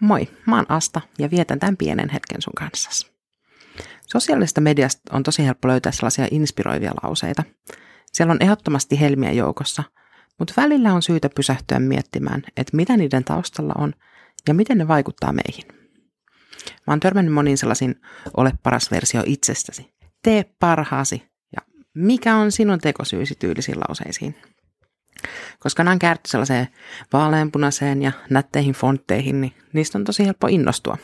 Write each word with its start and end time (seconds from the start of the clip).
Moi, 0.00 0.28
mä 0.46 0.56
oon 0.56 0.66
Asta 0.68 1.00
ja 1.18 1.30
vietän 1.30 1.58
tämän 1.58 1.76
pienen 1.76 2.08
hetken 2.08 2.42
sun 2.42 2.54
kanssa. 2.56 3.10
Sosiaalista 4.06 4.60
mediasta 4.60 5.00
on 5.12 5.22
tosi 5.22 5.46
helppo 5.46 5.68
löytää 5.68 5.92
sellaisia 5.92 6.28
inspiroivia 6.30 6.92
lauseita. 7.02 7.42
Siellä 8.12 8.32
on 8.32 8.42
ehdottomasti 8.42 9.00
helmiä 9.00 9.32
joukossa, 9.32 9.82
mutta 10.38 10.54
välillä 10.56 10.94
on 10.94 11.02
syytä 11.02 11.28
pysähtyä 11.28 11.78
miettimään, 11.78 12.42
että 12.56 12.76
mitä 12.76 12.96
niiden 12.96 13.24
taustalla 13.24 13.74
on 13.78 13.92
ja 14.48 14.54
miten 14.54 14.78
ne 14.78 14.88
vaikuttaa 14.88 15.32
meihin. 15.32 15.64
Mä 16.86 16.92
oon 16.92 17.00
törmännyt 17.00 17.34
moniin 17.34 17.58
sellaisin 17.58 18.00
ole 18.36 18.52
paras 18.62 18.90
versio 18.90 19.22
itsestäsi. 19.26 19.94
Tee 20.22 20.44
parhaasi 20.58 21.22
ja 21.56 21.62
mikä 21.94 22.36
on 22.36 22.52
sinun 22.52 22.78
tekosyysi 22.78 23.34
tyylisiin 23.34 23.78
lauseisiin. 23.80 24.34
Koska 25.58 25.84
nämä 25.84 25.92
on 25.92 25.98
kääritty 25.98 26.30
sellaiseen 26.30 26.68
vaaleanpunaiseen 27.12 28.02
ja 28.02 28.12
nätteihin 28.30 28.74
fontteihin, 28.74 29.40
niin 29.40 29.52
niistä 29.72 29.98
on 29.98 30.04
tosi 30.04 30.26
helppo 30.26 30.46
innostua. 30.46 30.96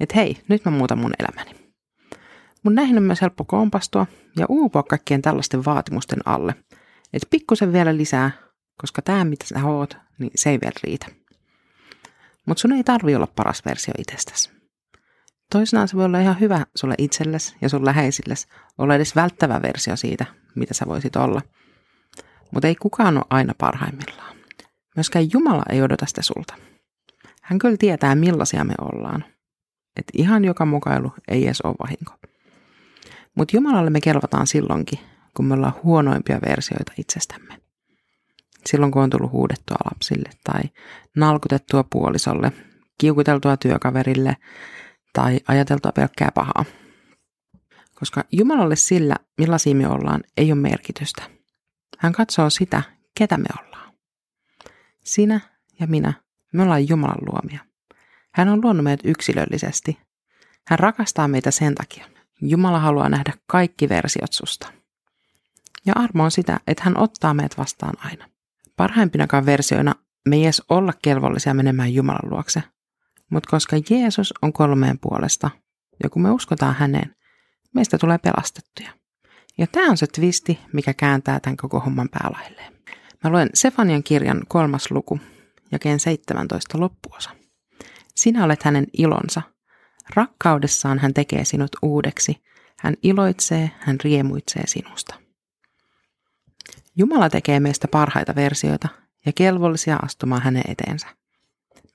Että 0.00 0.14
hei, 0.16 0.36
nyt 0.48 0.64
mä 0.64 0.70
muutan 0.70 0.98
mun 0.98 1.12
elämäni. 1.18 1.56
Mun 2.62 2.74
näihin 2.74 2.96
on 2.96 3.02
myös 3.02 3.20
helppo 3.20 3.44
kompastua 3.44 4.06
ja 4.36 4.46
uupua 4.48 4.82
kaikkien 4.82 5.22
tällaisten 5.22 5.64
vaatimusten 5.64 6.18
alle. 6.24 6.54
Että 7.12 7.28
pikkusen 7.30 7.72
vielä 7.72 7.96
lisää, 7.96 8.30
koska 8.80 9.02
tämä 9.02 9.24
mitä 9.24 9.44
sä 9.44 9.64
oot, 9.64 9.96
niin 10.18 10.30
se 10.34 10.50
ei 10.50 10.58
vielä 10.60 10.80
riitä. 10.84 11.06
Mutta 12.46 12.60
sun 12.60 12.72
ei 12.72 12.84
tarvi 12.84 13.14
olla 13.14 13.26
paras 13.26 13.64
versio 13.64 13.94
itsestäsi. 13.98 14.50
Toisinaan 15.52 15.88
se 15.88 15.96
voi 15.96 16.04
olla 16.04 16.20
ihan 16.20 16.40
hyvä 16.40 16.66
sulle 16.74 16.94
itsellesi 16.98 17.56
ja 17.60 17.68
sun 17.68 17.84
läheisillesi 17.84 18.46
olla 18.78 18.94
edes 18.94 19.16
välttävä 19.16 19.62
versio 19.62 19.96
siitä, 19.96 20.26
mitä 20.54 20.74
sä 20.74 20.86
voisit 20.86 21.16
olla– 21.16 21.40
mutta 22.50 22.68
ei 22.68 22.74
kukaan 22.74 23.16
ole 23.16 23.24
aina 23.30 23.54
parhaimmillaan. 23.58 24.36
Myöskään 24.96 25.28
Jumala 25.32 25.62
ei 25.70 25.82
odota 25.82 26.06
sitä 26.06 26.22
sulta. 26.22 26.54
Hän 27.42 27.58
kyllä 27.58 27.76
tietää, 27.76 28.14
millaisia 28.14 28.64
me 28.64 28.74
ollaan. 28.80 29.24
Että 29.96 30.12
ihan 30.14 30.44
joka 30.44 30.66
mukailu 30.66 31.12
ei 31.28 31.46
edes 31.46 31.60
ole 31.60 31.74
vahinko. 31.82 32.12
Mutta 33.34 33.56
Jumalalle 33.56 33.90
me 33.90 34.00
kelvataan 34.00 34.46
silloinkin, 34.46 34.98
kun 35.36 35.44
me 35.44 35.54
ollaan 35.54 35.74
huonoimpia 35.82 36.40
versioita 36.48 36.92
itsestämme. 36.98 37.58
Silloin 38.66 38.92
kun 38.92 39.02
on 39.02 39.10
tullut 39.10 39.32
huudettua 39.32 39.76
lapsille 39.84 40.30
tai 40.44 40.62
nalkutettua 41.16 41.84
puolisolle, 41.92 42.52
kiukuteltua 42.98 43.56
työkaverille 43.56 44.36
tai 45.12 45.40
ajateltua 45.48 45.92
pelkkää 45.92 46.30
pahaa. 46.34 46.64
Koska 47.94 48.24
Jumalalle 48.32 48.76
sillä, 48.76 49.16
millaisia 49.38 49.74
me 49.74 49.88
ollaan, 49.88 50.20
ei 50.36 50.52
ole 50.52 50.60
merkitystä– 50.60 51.22
hän 51.98 52.12
katsoo 52.12 52.50
sitä, 52.50 52.82
ketä 53.18 53.38
me 53.38 53.46
ollaan. 53.60 53.92
Sinä 55.04 55.40
ja 55.80 55.86
minä, 55.86 56.12
me 56.52 56.62
ollaan 56.62 56.88
Jumalan 56.88 57.18
luomia. 57.32 57.60
Hän 58.34 58.48
on 58.48 58.60
luonut 58.64 58.84
meidät 58.84 59.00
yksilöllisesti. 59.04 59.98
Hän 60.66 60.78
rakastaa 60.78 61.28
meitä 61.28 61.50
sen 61.50 61.74
takia. 61.74 62.06
Jumala 62.40 62.78
haluaa 62.78 63.08
nähdä 63.08 63.32
kaikki 63.46 63.88
versiot 63.88 64.32
susta. 64.32 64.72
Ja 65.86 65.92
armo 65.96 66.24
on 66.24 66.30
sitä, 66.30 66.60
että 66.66 66.84
hän 66.84 66.98
ottaa 66.98 67.34
meidät 67.34 67.58
vastaan 67.58 67.94
aina. 68.06 68.28
Parhaimpinakaan 68.76 69.46
versioina 69.46 69.94
me 70.28 70.36
ei 70.36 70.44
edes 70.44 70.62
olla 70.68 70.92
kelvollisia 71.02 71.54
menemään 71.54 71.94
Jumalan 71.94 72.30
luokse. 72.30 72.62
Mutta 73.30 73.50
koska 73.50 73.76
Jeesus 73.90 74.34
on 74.42 74.52
kolmeen 74.52 74.98
puolesta, 74.98 75.50
ja 76.02 76.10
kun 76.10 76.22
me 76.22 76.30
uskotaan 76.30 76.74
häneen, 76.74 77.16
meistä 77.74 77.98
tulee 77.98 78.18
pelastettuja. 78.18 78.92
Ja 79.58 79.66
tämä 79.66 79.90
on 79.90 79.96
se 79.96 80.06
twisti, 80.06 80.58
mikä 80.72 80.94
kääntää 80.94 81.40
tämän 81.40 81.56
koko 81.56 81.80
homman 81.80 82.08
päälailleen. 82.08 82.72
Mä 83.24 83.30
luen 83.30 83.50
Sefanian 83.54 84.02
kirjan 84.02 84.42
kolmas 84.48 84.90
luku, 84.90 85.20
jakeen 85.72 86.00
17 86.00 86.80
loppuosa. 86.80 87.30
Sinä 88.14 88.44
olet 88.44 88.62
hänen 88.62 88.86
ilonsa. 88.98 89.42
Rakkaudessaan 90.14 90.98
hän 90.98 91.14
tekee 91.14 91.44
sinut 91.44 91.70
uudeksi. 91.82 92.42
Hän 92.78 92.94
iloitsee, 93.02 93.70
hän 93.78 93.96
riemuitsee 94.04 94.62
sinusta. 94.66 95.14
Jumala 96.96 97.30
tekee 97.30 97.60
meistä 97.60 97.88
parhaita 97.88 98.34
versioita 98.34 98.88
ja 99.26 99.32
kelvollisia 99.32 99.96
astumaan 99.96 100.42
hänen 100.42 100.62
eteensä. 100.68 101.06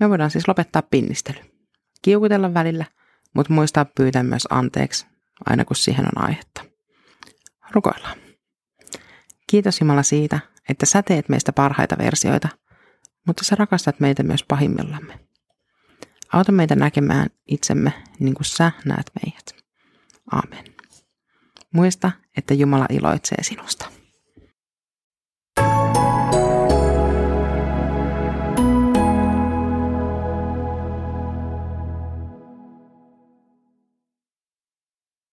Me 0.00 0.08
voidaan 0.08 0.30
siis 0.30 0.48
lopettaa 0.48 0.82
pinnistely. 0.82 1.38
Kiukutella 2.02 2.54
välillä, 2.54 2.84
mutta 3.34 3.52
muistaa 3.52 3.84
pyytää 3.84 4.22
myös 4.22 4.46
anteeksi, 4.50 5.06
aina 5.46 5.64
kun 5.64 5.76
siihen 5.76 6.06
on 6.06 6.24
aihetta. 6.24 6.67
Rukoillaan. 7.70 8.18
Kiitos 9.50 9.80
Jumala 9.80 10.02
siitä, 10.02 10.40
että 10.68 10.86
sä 10.86 11.02
teet 11.02 11.28
meistä 11.28 11.52
parhaita 11.52 11.98
versioita, 11.98 12.48
mutta 13.26 13.44
sä 13.44 13.56
rakastat 13.56 14.00
meitä 14.00 14.22
myös 14.22 14.44
pahimmillamme. 14.48 15.20
Auta 16.32 16.52
meitä 16.52 16.76
näkemään 16.76 17.30
itsemme 17.46 17.92
niin 18.18 18.34
kuin 18.34 18.44
sä 18.44 18.72
näet 18.84 19.10
meidät. 19.24 19.56
Aamen. 20.32 20.64
Muista, 21.74 22.12
että 22.36 22.54
Jumala 22.54 22.86
iloitsee 22.90 23.42
sinusta. 23.42 23.97